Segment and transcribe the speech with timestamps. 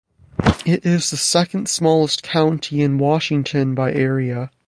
[0.65, 4.49] It is the second-smallest county in Washington by area.